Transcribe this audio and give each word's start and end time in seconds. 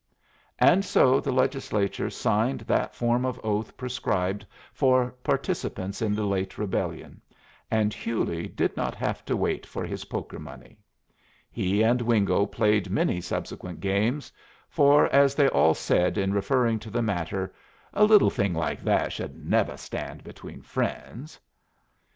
And 0.57 0.83
so 0.83 1.19
the 1.19 1.31
Legislature 1.31 2.09
signed 2.09 2.61
that 2.61 2.95
form 2.95 3.23
of 3.23 3.39
oath 3.43 3.77
prescribed 3.77 4.43
for 4.73 5.11
participants 5.23 6.01
in 6.01 6.15
the 6.15 6.25
late 6.25 6.57
Rebellion, 6.57 7.21
and 7.69 7.93
Hewley 7.93 8.47
did 8.47 8.75
not 8.75 8.95
have 8.95 9.23
to 9.25 9.37
wait 9.37 9.63
for 9.63 9.85
his 9.85 10.05
poker 10.05 10.39
money. 10.39 10.79
He 11.51 11.83
and 11.83 12.01
Wingo 12.01 12.47
played 12.47 12.89
many 12.89 13.21
subsequent 13.21 13.79
games; 13.79 14.31
for, 14.69 15.05
as 15.13 15.35
they 15.35 15.49
all 15.49 15.75
said 15.75 16.17
in 16.17 16.33
referring 16.33 16.79
to 16.79 16.89
the 16.89 17.03
matter, 17.03 17.53
"A 17.93 18.03
little 18.03 18.31
thing 18.31 18.55
like 18.55 18.81
that 18.83 19.13
should 19.13 19.35
nevuh 19.45 19.77
stand 19.77 20.23
between 20.23 20.63
friends." 20.63 21.39